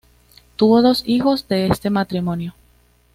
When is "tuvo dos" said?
0.55-1.03